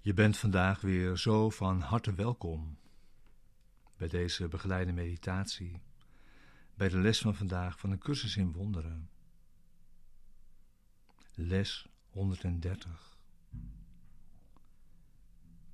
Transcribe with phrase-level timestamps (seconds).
[0.00, 2.78] Je bent vandaag weer zo van harte welkom
[3.96, 5.82] bij deze begeleide meditatie,
[6.74, 9.10] bij de les van vandaag van een cursus in wonderen.
[11.34, 13.18] Les 130.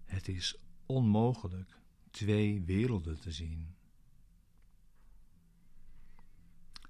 [0.04, 1.78] Het is onmogelijk
[2.10, 3.74] twee werelden te zien.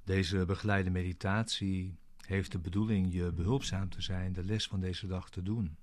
[0.05, 5.31] Deze begeleide meditatie heeft de bedoeling je behulpzaam te zijn de les van deze dag
[5.31, 5.77] te doen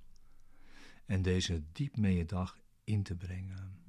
[1.12, 3.80] en deze diep mee je dag in te brengen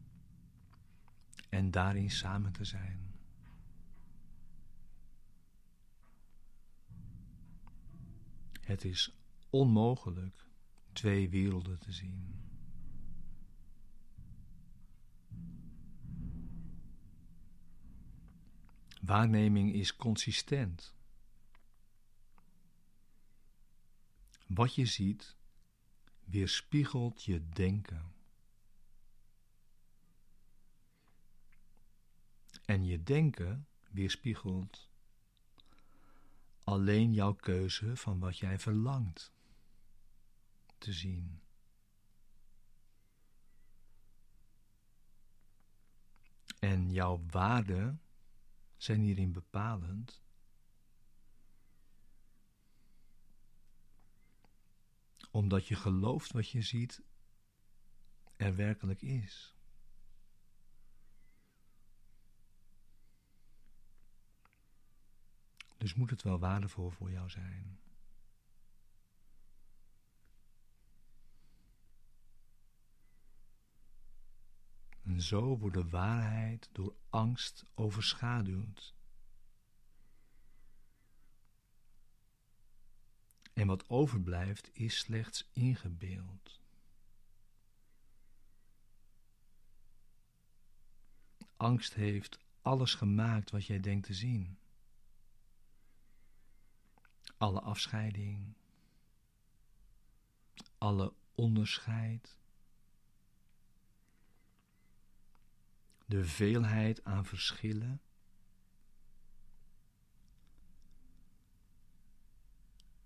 [1.48, 3.14] en daarin samen te zijn.
[8.60, 9.14] Het is
[9.50, 10.46] onmogelijk
[10.92, 12.34] twee werelden te zien.
[19.00, 20.94] Waarneming is consistent.
[24.46, 25.36] Wat je ziet,
[26.32, 28.14] weerspiegelt je denken.
[32.64, 34.90] En je denken weerspiegelt
[36.64, 39.32] alleen jouw keuze van wat jij verlangt
[40.78, 41.40] te zien.
[46.58, 48.00] En jouw waarden
[48.76, 50.22] zijn hierin bepalend.
[55.32, 57.02] Omdat je gelooft wat je ziet
[58.36, 59.56] er werkelijk is.
[65.76, 67.80] Dus moet het wel waardevol voor jou zijn.
[75.02, 78.94] En zo wordt de waarheid door angst overschaduwd.
[83.52, 86.60] En wat overblijft is slechts ingebeeld.
[91.56, 94.58] Angst heeft alles gemaakt wat jij denkt te zien.
[97.36, 98.54] Alle afscheiding,
[100.78, 102.36] alle onderscheid,
[106.06, 108.00] de veelheid aan verschillen.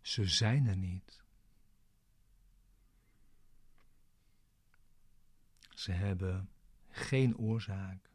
[0.06, 1.22] Ze zijn er niet.
[5.74, 6.50] Ze hebben
[6.88, 8.10] geen oorzaak,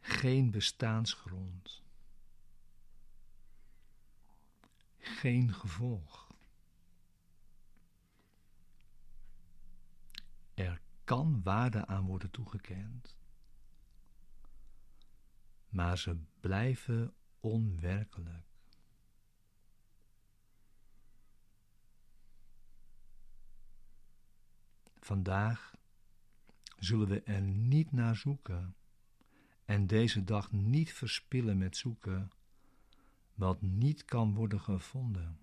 [0.00, 1.82] geen bestaansgrond,
[4.98, 6.34] geen gevolg.
[10.54, 13.16] Er kan waarde aan worden toegekend,
[15.68, 18.49] maar ze blijven onwerkelijk.
[25.00, 25.74] Vandaag
[26.78, 28.74] zullen we er niet naar zoeken
[29.64, 32.30] en deze dag niet verspillen met zoeken
[33.34, 35.40] wat niet kan worden gevonden.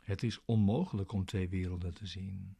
[0.00, 2.56] Het is onmogelijk om twee werelden te zien.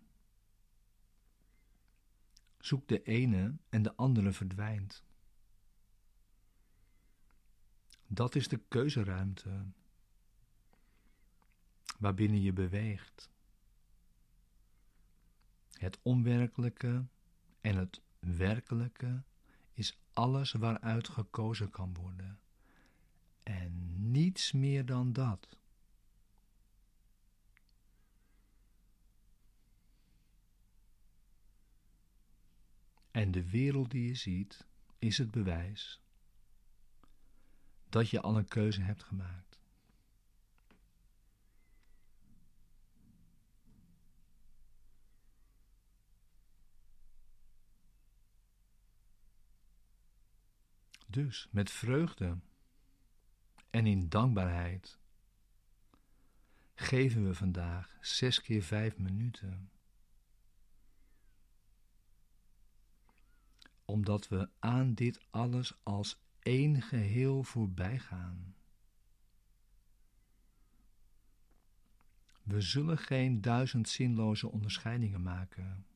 [2.58, 5.04] Zoek de ene en de andere verdwijnt.
[8.06, 9.66] Dat is de keuzeruimte
[11.98, 13.30] waarbinnen je beweegt.
[15.72, 17.06] Het onwerkelijke
[17.60, 19.22] en het werkelijke
[19.72, 22.40] is alles waaruit gekozen kan worden.
[23.42, 25.58] En niets meer dan dat.
[33.10, 34.66] En de wereld die je ziet
[34.98, 36.02] is het bewijs
[37.88, 39.43] dat je al een keuze hebt gemaakt.
[51.14, 52.38] Dus met vreugde
[53.70, 54.98] en in dankbaarheid
[56.74, 59.70] geven we vandaag zes keer vijf minuten
[63.84, 68.54] omdat we aan dit alles als één geheel voorbij gaan.
[72.42, 75.86] We zullen geen duizend zinloze onderscheidingen maken,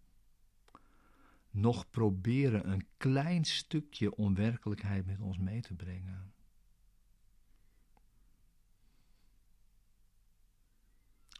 [1.51, 6.33] noch proberen een klein stukje onwerkelijkheid met ons mee te brengen.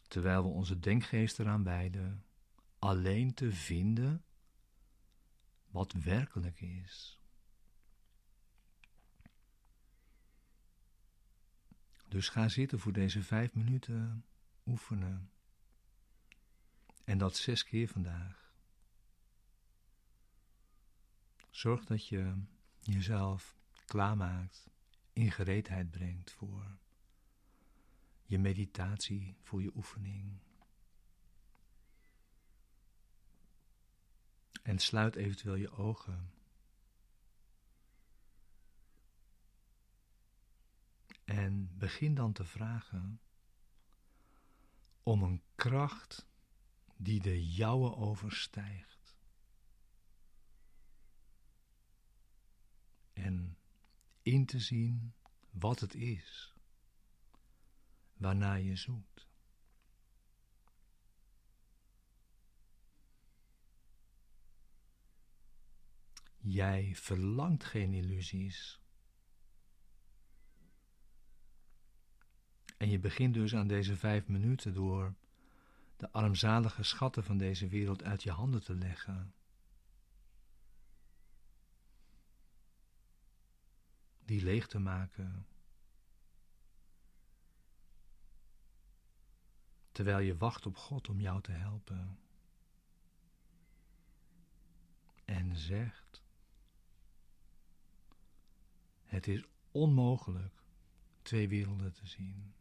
[0.09, 2.25] Terwijl we onze denkgeest eraan wijden
[2.79, 4.25] alleen te vinden
[5.71, 7.21] wat werkelijk is.
[12.09, 14.25] Dus ga zitten voor deze vijf minuten
[14.67, 15.31] oefenen.
[17.05, 18.48] En dat zes keer vandaag.
[21.59, 22.43] Zorg dat je
[22.81, 24.71] jezelf klaarmaakt,
[25.13, 26.79] in gereedheid brengt voor
[28.25, 30.39] je meditatie, voor je oefening.
[34.63, 36.33] En sluit eventueel je ogen.
[41.25, 43.21] En begin dan te vragen
[45.03, 46.27] om een kracht
[46.97, 48.98] die de jouwe overstijgt.
[53.19, 53.57] En
[54.23, 55.15] in te zien
[55.51, 56.55] wat het is
[58.17, 59.27] waarnaar je zoekt.
[66.37, 68.81] Jij verlangt geen illusies.
[72.77, 75.15] En je begint dus aan deze vijf minuten door
[75.97, 79.33] de armzalige schatten van deze wereld uit je handen te leggen.
[84.29, 85.47] Die leeg te maken.
[89.93, 92.19] Terwijl je wacht op God om jou te helpen.
[95.25, 96.23] En zegt:
[99.03, 100.63] Het is onmogelijk
[101.23, 102.55] twee werelden te zien.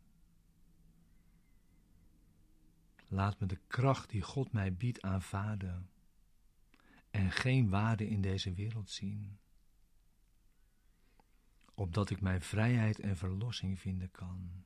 [3.08, 5.90] Laat me de kracht die God mij biedt aanvaarden
[7.10, 9.40] en geen waarde in deze wereld zien,
[11.80, 14.64] opdat ik mijn vrijheid en verlossing vinden kan.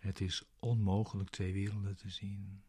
[0.00, 2.62] Het is onmogelijk twee werelden te zien.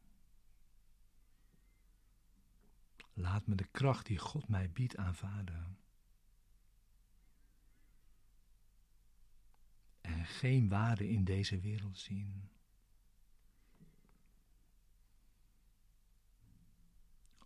[3.13, 5.77] Laat me de kracht die God mij biedt aanvaarden.
[10.19, 12.49] En geen waarde in deze wereld zien.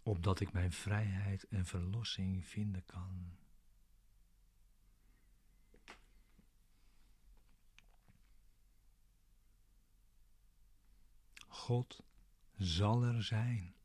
[0.04, 3.38] Opdat ik mijn vrijheid en verlossing vinden kan.
[11.48, 12.04] God
[12.58, 13.76] zal er zijn.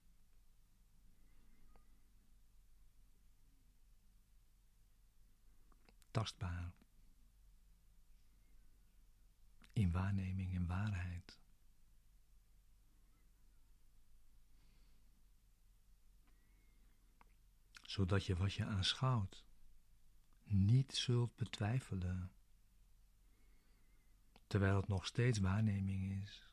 [6.10, 6.77] Tastbaar.
[9.78, 11.38] In waarneming en waarheid.
[17.82, 19.44] Zodat je wat je aanschouwt
[20.44, 22.32] niet zult betwijfelen,
[24.46, 26.48] terwijl het nog steeds waarneming is.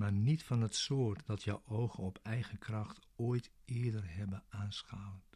[0.00, 5.29] maar niet van het soort dat jouw ogen op eigen kracht ooit eerder hebben aanschouwd.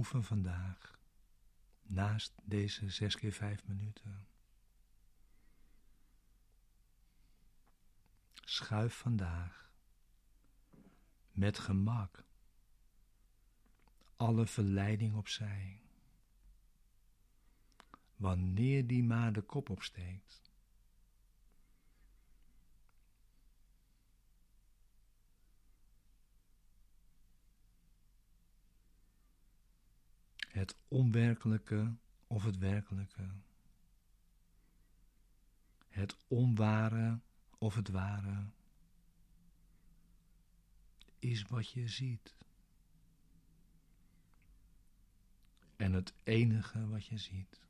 [0.00, 0.98] Oefen vandaag
[1.82, 4.26] naast deze zes keer vijf minuten.
[8.34, 9.70] Schuif vandaag
[11.32, 12.24] met gemak
[14.16, 15.82] alle verleiding opzij.
[18.16, 20.49] Wanneer die maar de kop opsteekt.
[30.60, 31.94] Het onwerkelijke
[32.26, 33.28] of het werkelijke,
[35.88, 37.18] het onware
[37.58, 38.44] of het ware,
[41.18, 42.34] is wat je ziet.
[45.76, 47.60] En het enige wat je ziet.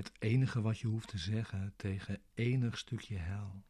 [0.00, 3.62] Het enige wat je hoeft te zeggen tegen enig stukje hel,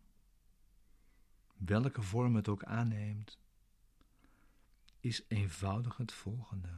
[1.57, 3.39] welke vorm het ook aanneemt,
[5.01, 6.69] is eenvoudig het volgende.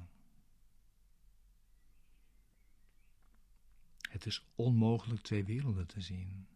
[4.11, 6.47] Het is onmogelijk twee werelden te zien.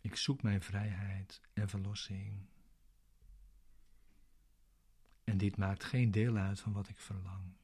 [0.00, 2.46] Ik zoek mijn vrijheid en verlossing.
[5.24, 7.59] En dit maakt geen deel uit van wat ik verlang.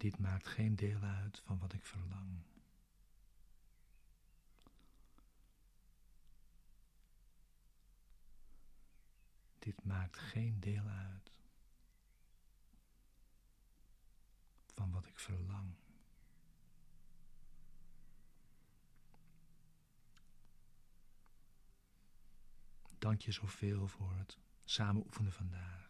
[0.00, 2.42] Dit maakt geen deel uit van wat ik verlang.
[9.58, 11.30] Dit maakt geen deel uit
[14.74, 15.74] van wat ik verlang.
[22.98, 25.89] Dank je zoveel voor het samen oefenen vandaag.